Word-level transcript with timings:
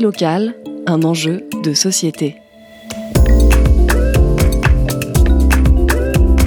Locale, 0.00 0.54
un 0.86 1.02
enjeu 1.02 1.42
de 1.64 1.74
société. 1.74 2.36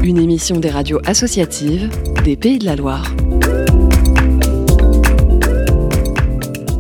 Une 0.04 0.18
émission 0.18 0.60
des 0.60 0.70
radios 0.70 1.02
associatives 1.06 1.90
des 2.24 2.38
Pays 2.38 2.60
de 2.60 2.66
la 2.66 2.78
Loire. 2.78 3.14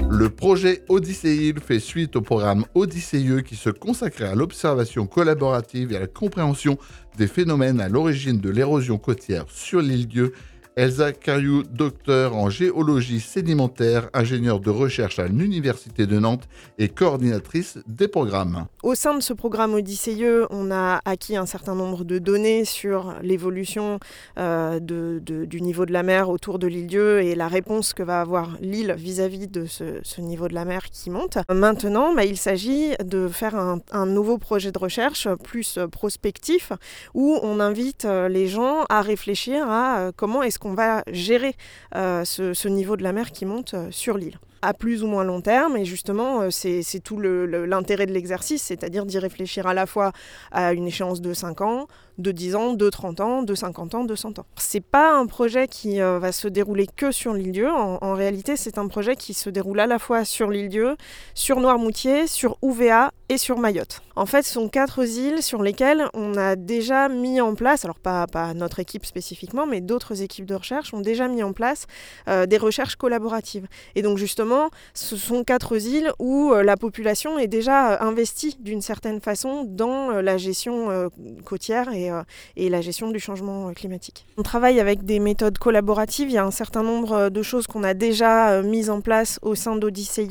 Le 0.09 0.29
projet 0.29 0.81
Odyssée 0.87 1.53
fait 1.61 1.79
suite 1.79 2.15
au 2.15 2.21
programme 2.21 2.63
Odyssée 2.73 3.43
qui 3.45 3.57
se 3.57 3.69
consacrait 3.69 4.29
à 4.29 4.35
l'observation 4.35 5.07
collaborative 5.07 5.91
et 5.91 5.97
à 5.97 5.99
la 5.99 6.07
compréhension 6.07 6.77
des 7.17 7.27
phénomènes 7.27 7.81
à 7.81 7.89
l'origine 7.89 8.39
de 8.39 8.49
l'érosion 8.49 8.97
côtière 8.97 9.45
sur 9.49 9.81
l'île 9.81 10.07
Dieu 10.07 10.33
Elsa 10.77 11.13
Cariou, 11.13 11.63
docteur 11.63 12.35
en 12.35 12.49
géologie 12.49 13.21
sédimentaire, 13.21 14.09
ingénieure 14.13 14.59
de 14.59 14.69
recherche 14.69 15.19
à 15.19 15.27
l'Université 15.27 16.05
de 16.05 16.19
Nantes 16.19 16.49
et 16.77 16.89
coordinatrice 16.89 17.77
des 17.87 18.09
programmes. 18.09 18.65
Au 18.83 18.93
sein 18.93 19.15
de 19.15 19.21
ce 19.21 19.31
programme 19.31 19.73
Odyssée, 19.73 20.17
on 20.49 20.71
a 20.71 20.99
acquis 21.05 21.37
un 21.37 21.45
certain 21.45 21.75
nombre 21.75 22.03
de 22.03 22.19
données 22.19 22.65
sur 22.65 23.15
l'évolution 23.21 24.01
euh, 24.37 24.81
du 24.81 25.61
niveau 25.61 25.85
de 25.85 25.93
la 25.93 26.03
mer 26.03 26.27
autour 26.27 26.59
de 26.59 26.67
l'île 26.67 26.87
Dieu 26.87 27.21
et 27.21 27.35
la 27.35 27.47
réponse 27.47 27.93
que 27.93 28.03
va 28.03 28.19
avoir 28.19 28.57
l'île 28.59 28.95
vis-à-vis 28.97 29.47
de 29.47 29.65
ce, 29.65 30.19
niveau 30.19 30.49
de 30.49 30.53
la 30.53 30.65
mer 30.65 30.89
qui 30.91 31.09
monte. 31.09 31.37
Maintenant, 31.49 32.13
bah, 32.13 32.25
il 32.25 32.35
s'agit 32.35 32.95
de 33.01 33.29
faire 33.29 33.55
un, 33.55 33.79
un, 33.93 34.05
nouveau 34.05 34.37
projet 34.37 34.73
de 34.73 34.79
recherche 34.79 35.29
plus 35.41 35.79
prospectif 35.89 36.73
où 37.13 37.39
on 37.43 37.61
invite 37.61 38.03
euh, 38.03 38.27
les 38.27 38.47
gens 38.47 38.83
à 38.89 39.01
réfléchir 39.01 39.69
à 39.69 39.99
euh, 39.99 40.11
comment 40.13 40.43
est-ce 40.43 40.59
on 40.65 40.73
va 40.73 41.03
gérer 41.11 41.55
euh, 41.95 42.25
ce, 42.25 42.67
niveau 42.67 42.97
de 42.97 43.03
la 43.03 43.13
mer 43.13 43.31
qui 43.31 43.45
monte 43.45 43.75
euh, 43.75 43.87
sur 43.91 44.17
l'île 44.17 44.39
à 44.65 44.73
plus 44.73 45.03
ou 45.03 45.07
moins 45.07 45.23
long 45.23 45.41
terme. 45.41 45.77
Et 45.77 45.85
justement, 45.85 46.41
euh, 46.41 46.49
c'est 46.49 46.99
tout 47.03 47.19
l'intérêt 47.19 48.05
de 48.07 48.11
l'exercice, 48.11 48.63
c'est-à-dire 48.63 49.05
d'y 49.05 49.19
réfléchir 49.19 49.67
à 49.67 49.73
la 49.73 49.85
fois 49.85 50.11
à 50.51 50.73
une 50.73 50.87
échéance 50.87 51.21
de 51.21 51.33
5 51.33 51.61
ans, 51.61 51.87
de 52.17 52.31
10 52.31 52.55
ans, 52.55 52.73
de 52.73 52.89
30 52.89 53.19
ans, 53.19 53.43
de 53.43 53.53
50 53.53 53.95
ans, 53.95 54.03
de 54.03 54.15
100 54.15 54.39
ans. 54.39 54.45
C'est 54.55 54.83
pas 54.83 55.13
un 55.13 55.27
projet 55.27 55.67
qui 55.67 56.01
euh, 56.01 56.19
va 56.19 56.31
se 56.31 56.47
dérouler 56.47 56.87
que 56.87 57.11
sur 57.11 57.33
l'île 57.33 57.51
Dieu. 57.51 57.69
En, 57.69 58.13
réalité, 58.13 58.55
c'est 58.55 58.77
un 58.77 58.87
projet 58.87 59.15
qui 59.15 59.33
se 59.33 59.49
déroule 59.49 59.79
à 59.79 59.87
la 59.87 59.99
fois 59.99 60.25
sur 60.25 60.49
l'île 60.49 60.69
Dieu, 60.69 60.95
sur 61.33 61.59
Noirmoutier, 61.59 62.27
sur 62.27 62.57
Ouvéa 62.61 63.11
et 63.29 63.37
sur 63.37 63.57
Mayotte. 63.59 64.01
En 64.15 64.25
fait, 64.25 64.43
ce 64.43 64.53
sont 64.53 64.69
quatre 64.69 65.05
îles 65.05 65.43
sur 65.43 65.61
lesquelles 65.61 66.05
on 66.13 66.37
a 66.37 66.55
déjà 66.55 67.09
mis 67.09 67.41
en 67.41 67.53
place, 67.53 67.83
alors 67.83 67.99
pas, 67.99 68.27
pas 68.27 68.53
notre 68.53 68.79
équipe 68.79 69.05
spécifiquement, 69.05 69.67
mais 69.67 69.81
d'autres 69.81 70.21
équipes 70.21 70.45
de 70.45 70.55
recherche 70.55 70.93
ont 70.93 71.01
déjà 71.01 71.27
mis 71.27 71.43
en 71.43 71.51
place 71.51 71.85
euh, 72.29 72.45
des 72.45 72.57
recherches 72.57 72.95
collaboratives. 72.95 73.67
Et 73.95 74.01
donc 74.01 74.17
justement, 74.17 74.54
ce 74.93 75.17
sont 75.17 75.43
quatre 75.43 75.77
îles 75.77 76.11
où 76.19 76.51
euh, 76.51 76.63
la 76.63 76.77
population 76.77 77.37
est 77.39 77.47
déjà 77.47 78.01
investie 78.01 78.57
d'une 78.59 78.81
certaine 78.81 79.21
façon 79.21 79.63
dans 79.63 80.09
la 80.21 80.37
gestion 80.37 81.09
côtière 81.43 81.65
et 81.93 82.11
euh, 82.11 82.21
la 82.57 82.81
gestion 82.81 83.11
du 83.11 83.19
changement 83.19 83.69
euh, 83.69 83.73
climatique. 83.73 84.25
On 84.37 84.43
travaille 84.43 84.79
avec 84.79 85.03
des 85.03 85.19
méthodes 85.19 85.57
collaboratives. 85.57 86.29
Il 86.29 86.33
y 86.33 86.37
a 86.37 86.45
un 86.45 86.51
certain 86.51 86.83
nombre 86.83 87.13
euh, 87.13 87.29
de 87.29 87.41
choses 87.41 87.67
qu'on 87.67 87.83
a 87.83 87.93
déjà 87.93 88.61
mises 88.61 88.89
en 88.89 89.01
place 89.01 89.39
au 89.41 89.55
sein 89.55 89.75
d'Odyssée, 89.75 90.27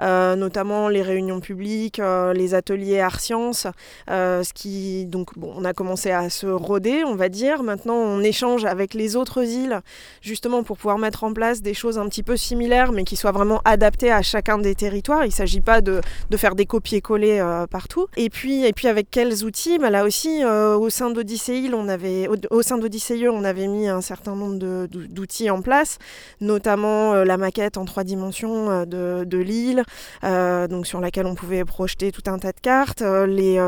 notamment 0.00 0.88
les 0.88 1.02
réunions 1.02 1.40
publiques, 1.40 2.00
les 2.34 2.54
ateliers 2.54 3.00
art 3.00 3.20
sciences, 3.20 3.66
ce 4.08 4.52
qui 4.52 5.04
donc 5.06 5.30
on 5.40 5.64
a 5.64 5.72
commencé 5.72 6.10
à 6.10 6.30
se 6.30 6.46
roder, 6.46 7.04
on 7.04 7.14
va 7.14 7.28
dire. 7.28 7.62
Maintenant, 7.62 7.94
on 7.94 8.20
échange 8.20 8.64
avec 8.64 8.94
les 8.94 9.16
autres 9.16 9.42
îles 9.44 9.80
justement 10.22 10.62
pour 10.62 10.76
pouvoir 10.76 10.98
mettre 10.98 11.24
en 11.24 11.32
place 11.32 11.62
des 11.62 11.74
choses 11.74 11.98
un 11.98 12.08
petit 12.08 12.22
peu 12.22 12.36
similaires, 12.36 12.92
mais 12.92 13.04
qui 13.04 13.16
soient 13.16 13.32
vraiment 13.38 13.60
adaptées 13.64 14.12
à 14.12 14.22
chacun 14.22 14.58
des 14.58 14.74
territoires. 14.74 15.24
Il 15.24 15.28
ne 15.28 15.32
s'agit 15.32 15.60
pas 15.60 15.80
de, 15.80 16.00
de, 16.30 16.36
faire 16.36 16.54
des 16.54 16.66
copier-coller 16.66 17.42
partout. 17.70 18.06
Et 18.16 18.30
puis, 18.30 18.64
et 18.64 18.72
puis 18.72 18.88
avec 18.88 19.10
quels 19.10 19.44
outils? 19.44 19.78
Bah, 19.78 19.90
Là 19.90 20.04
aussi, 20.04 20.44
au 20.44 20.90
sein 20.90 21.10
d'Odyssée, 21.10 21.70
on 21.72 21.88
avait, 21.88 22.28
au, 22.28 22.36
d'Odyssée, 22.36 23.28
on 23.28 23.44
avait 23.44 23.66
mis 23.66 23.88
un 23.88 24.00
certain 24.00 24.34
nombre 24.34 24.58
d'outils 24.88 25.50
en 25.50 25.62
place, 25.62 25.98
notamment 26.40 27.14
euh, 27.14 27.24
la 27.24 27.36
maquette 27.36 27.76
en 27.76 27.84
trois 27.84 28.04
dimensions 28.04 28.70
euh, 28.70 28.84
de, 28.84 29.24
de 29.24 29.38
l'île, 29.38 29.84
euh, 30.24 30.66
donc 30.68 30.86
sur 30.86 31.00
laquelle 31.00 31.26
on 31.26 31.34
pouvait 31.34 31.64
projeter 31.64 32.12
tout 32.12 32.22
un 32.26 32.38
tas 32.38 32.52
de 32.52 32.60
cartes, 32.60 33.02
les, 33.02 33.58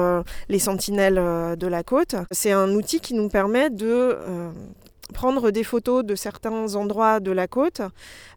les 0.49 0.59
sentinelles 0.59 1.15
de 1.57 1.67
la 1.67 1.83
côte. 1.83 2.15
C'est 2.31 2.53
un 2.53 2.71
outil 2.75 3.01
qui 3.01 3.15
nous 3.15 3.29
permet 3.29 3.71
de 3.71 4.17
prendre 5.11 5.51
des 5.51 5.65
photos 5.65 6.05
de 6.05 6.15
certains 6.15 6.75
endroits 6.75 7.21
de 7.21 7.31
la 7.31 7.47
côte 7.47 7.83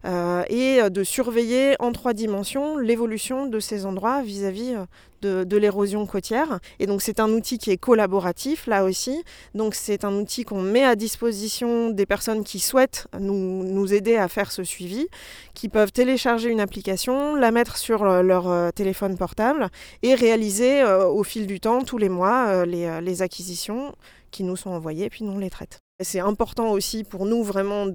euh, 0.04 0.42
et 0.48 0.90
de 0.90 1.04
surveiller 1.04 1.76
en 1.78 1.92
trois 1.92 2.12
dimensions 2.12 2.76
l'évolution 2.76 3.46
de 3.46 3.60
ces 3.60 3.86
endroits 3.86 4.22
vis-à-vis 4.22 4.74
euh, 4.74 5.44
de, 5.44 5.56
l'érosion 5.56 6.04
côtière. 6.04 6.60
Et 6.80 6.86
donc 6.86 7.00
c'est 7.00 7.18
un 7.18 7.30
outil 7.30 7.56
qui 7.56 7.70
est 7.70 7.78
collaboratif 7.78 8.66
là 8.66 8.84
aussi. 8.84 9.24
Donc 9.54 9.74
c'est 9.74 10.04
un 10.04 10.12
outil 10.14 10.44
qu'on 10.44 10.60
met 10.60 10.84
à 10.84 10.96
disposition 10.96 11.90
des 11.90 12.04
personnes 12.04 12.44
qui 12.44 12.58
souhaitent 12.58 13.06
nous, 13.18 13.64
nous, 13.64 13.94
aider 13.94 14.16
à 14.16 14.28
faire 14.28 14.52
ce 14.52 14.64
suivi, 14.64 15.06
qui 15.54 15.70
peuvent 15.70 15.92
télécharger 15.92 16.50
une 16.50 16.60
application, 16.60 17.34
la 17.36 17.50
mettre 17.52 17.78
sur 17.78 18.02
euh, 18.02 18.22
leur 18.22 18.72
téléphone 18.74 19.16
portable 19.16 19.68
et 20.02 20.14
réaliser 20.14 20.84
au 20.84 21.22
fil 21.22 21.46
du 21.46 21.60
temps, 21.60 21.82
tous 21.82 21.98
les 21.98 22.08
mois, 22.08 22.66
les, 22.66 23.00
les 23.00 23.22
acquisitions 23.22 23.94
qui 24.30 24.42
nous 24.42 24.56
sont 24.56 24.70
envoyées, 24.70 25.08
puis 25.08 25.24
nous 25.24 25.32
on 25.32 25.38
les 25.38 25.50
traite. 25.50 25.78
C'est 26.00 26.18
important 26.18 26.72
aussi 26.72 27.04
pour 27.04 27.24
nous 27.24 27.44
vraiment 27.44 27.86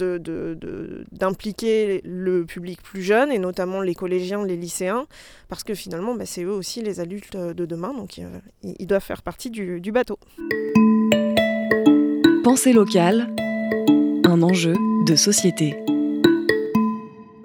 d'impliquer 1.12 2.00
le 2.06 2.46
public 2.46 2.82
plus 2.82 3.02
jeune 3.04 3.30
et 3.30 3.40
notamment 3.40 3.82
les 3.82 3.94
collégiens, 3.94 4.46
les 4.46 4.56
lycéens, 4.56 5.06
parce 5.50 5.66
que 5.66 5.74
finalement 5.74 6.16
bah, 6.16 6.26
c'est 6.26 6.44
eux 6.44 6.54
aussi 6.54 6.82
les 6.82 7.02
adultes 7.02 7.36
de 7.36 7.66
demain, 7.66 7.94
donc 7.94 8.20
euh, 8.20 8.40
ils 8.64 8.88
doivent 8.88 9.04
faire 9.04 9.22
partie 9.22 9.50
du 9.50 9.92
bateau. 9.92 10.18
Pensée 12.42 12.72
locale, 12.72 13.36
un 14.24 14.42
enjeu 14.44 14.76
de 15.06 15.16
société. 15.18 15.76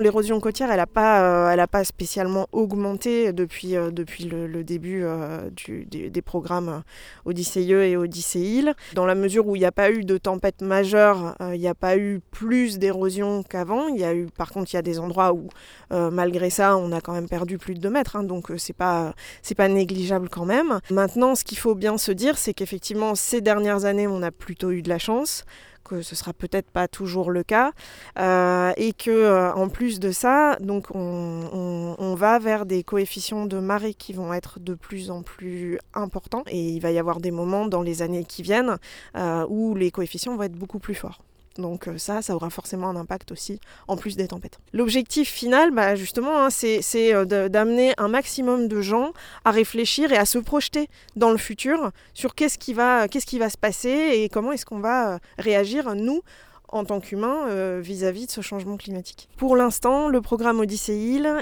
L'érosion 0.05 0.39
côtière, 0.39 0.71
elle 0.71 0.77
n'a 0.77 0.87
pas, 0.87 1.55
euh, 1.55 1.67
pas 1.67 1.83
spécialement 1.83 2.47
augmenté 2.53 3.33
depuis, 3.33 3.75
euh, 3.75 3.91
depuis 3.91 4.25
le, 4.25 4.63
début 4.63 5.01
euh, 5.03 5.49
des, 5.57 6.21
programmes 6.21 6.83
Odyssée 7.25 7.63
et 7.63 7.97
Odyssée 7.97 8.65
Dans 8.93 9.07
la 9.07 9.15
mesure 9.15 9.47
où 9.47 9.57
il 9.57 9.61
n'y 9.61 9.65
a 9.65 9.73
pas 9.73 9.91
eu 9.91 10.05
de 10.05 10.19
tempête 10.19 10.61
majeure, 10.61 11.35
il 11.41 11.59
n'y 11.59 11.69
a 11.69 11.75
pas 11.75 11.97
eu 11.97 12.21
plus 12.33 12.79
d'érosion 12.79 13.43
qu'avant. 13.43 13.89
Il 13.89 13.99
y 13.99 14.05
a 14.05 14.15
eu, 14.15 14.27
par 14.27 14.51
contre, 14.51 14.75
il 14.75 14.77
y 14.77 14.79
a 14.79 14.83
des 14.83 14.99
endroits 14.99 15.33
où, 15.33 15.49
malgré 15.91 16.51
ça, 16.51 16.77
on 16.77 16.93
a 16.93 17.01
quand 17.01 17.15
même 17.15 17.29
perdu 17.29 17.57
plus 17.57 17.73
de 17.73 17.81
2 17.81 17.89
mètres. 17.89 18.17
Hein, 18.17 18.25
donc 18.25 18.53
c'est 18.59 18.77
pas, 18.77 19.15
c'est 19.41 19.55
pas 19.55 19.69
négligeable 19.69 20.29
quand 20.29 20.45
même. 20.45 20.81
Maintenant, 20.91 21.35
ce 21.35 21.45
qu'il 21.45 21.57
faut 21.57 21.75
bien 21.75 21.97
se 21.97 22.13
dire, 22.13 22.37
c'est 22.37 22.53
qu'effectivement, 22.53 23.15
ces 23.15 23.41
dernières 23.41 23.87
années, 23.87 24.07
on 24.07 24.23
a 24.23 24.31
plutôt 24.31 24.71
eu 24.71 24.83
de 24.83 24.91
la 24.91 24.99
chance 24.99 25.47
que 25.85 26.03
ce 26.03 26.17
sera 26.17 26.33
peut-être 26.33 26.71
pas 26.71 26.89
toujours 26.89 27.31
le 27.31 27.43
cas, 27.43 27.73
euh, 28.19 28.73
et 28.77 28.93
que 28.93 29.11
euh, 29.11 29.53
en 29.53 29.69
plus 29.69 30.01
de 30.01 30.11
ça, 30.11 30.57
donc 30.61 30.87
on, 30.95 32.15
va 32.17 32.39
vers 32.39 32.65
des 32.65 32.85
coefficients 32.85 33.47
de 33.47 33.59
marée 33.59 33.93
qui 33.93 34.13
vont 34.13 34.33
être 34.33 34.61
de 34.61 34.75
plus 34.75 35.11
en 35.11 35.23
plus 35.23 35.79
importants, 35.95 36.45
et 36.49 36.61
il 36.71 36.81
va 36.81 36.93
y 36.93 36.99
avoir 36.99 37.21
des 37.21 37.33
moments 37.33 37.67
dans 37.67 37.83
les 37.83 38.03
années 38.03 38.25
qui 38.25 38.43
viennent 38.43 38.77
euh, 39.17 39.45
où 39.49 39.75
les 39.75 39.91
coefficients 39.91 40.37
vont 40.37 40.45
être 40.45 40.53
beaucoup 40.53 40.79
plus 40.79 40.95
forts. 40.95 41.23
Donc 41.59 41.89
euh, 41.89 41.99
ça, 41.99 42.23
ça 42.23 42.35
aura 42.35 42.51
forcément 42.51 42.89
un 42.89 42.97
impact 42.97 43.33
aussi, 43.33 43.61
en 43.89 43.97
plus 43.97 44.17
des 44.17 44.29
tempêtes. 44.29 44.59
L'objectif 44.73 45.29
final, 45.29 45.71
bah, 45.71 45.95
justement, 45.95 46.45
hein, 46.45 46.51
c'est 46.51 47.15
euh, 47.15 47.49
d'amener 47.49 47.95
un 47.99 48.09
maximum 48.09 48.69
de 48.69 48.81
gens 48.81 49.13
à 49.45 49.51
réfléchir 49.51 50.13
et 50.13 50.17
à 50.17 50.25
se 50.25 50.39
projeter 50.39 50.89
dans 51.17 51.31
le 51.31 51.37
futur 51.37 51.91
sur 52.13 52.35
qu'est-ce 52.35 52.59
qui, 52.59 52.73
va, 52.73 53.09
se 53.09 53.59
passer 53.59 54.11
et 54.15 54.29
comment 54.29 54.53
est-ce 54.53 54.67
qu'on 54.67 54.81
va 54.81 55.15
euh, 55.15 55.19
réagir, 55.39 55.95
nous, 55.95 56.23
en 56.69 56.85
tant 56.85 57.01
qu'humain 57.01 57.47
euh, 57.49 57.81
vis-à-vis 57.83 58.27
de 58.27 58.31
ce 58.33 58.41
changement 58.41 58.77
climatique. 58.77 59.29
Pour 59.37 59.57
l'instant, 59.57 60.09
le 60.09 60.21
programme 60.21 60.59
Odyssée 60.59 60.97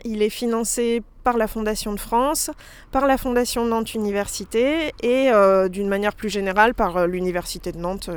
il 0.04 0.22
est 0.22 0.30
financé 0.30 1.02
par 1.22 1.36
la 1.36 1.46
Fondation 1.46 1.92
de 1.92 2.00
France, 2.00 2.50
par 2.90 3.06
la 3.06 3.16
Fondation 3.16 3.64
Nantes 3.64 3.94
Université 3.94 4.92
et 5.02 5.30
euh, 5.30 5.68
d'une 5.68 5.88
manière 5.88 6.14
plus 6.14 6.28
générale 6.28 6.74
par 6.74 6.96
euh, 6.96 7.06
l'Université 7.06 7.72
de 7.72 7.78
Nantes 7.78 8.10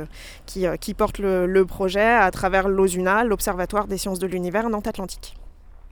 qui, 0.46 0.66
qui, 0.80 0.94
porte 0.94 1.18
le, 1.18 1.64
projet 1.64 2.04
à 2.04 2.30
travers 2.30 2.68
l'OSUNA, 2.68 3.24
l'Observatoire 3.24 3.86
des 3.86 3.98
sciences 3.98 4.18
de 4.18 4.26
l'univers 4.26 4.68
Nantes 4.68 4.86
Atlantique. 4.86 5.36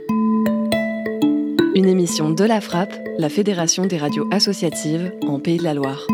Une 1.74 1.86
émission 1.86 2.28
de 2.28 2.44
la 2.44 2.60
Frappe, 2.60 2.92
la 3.16 3.30
Fédération 3.30 3.86
des 3.86 3.96
radios 3.96 4.28
associatives 4.30 5.10
en 5.26 5.40
Pays 5.40 5.56
de 5.56 5.64
la 5.64 5.72
Loire. 5.72 6.06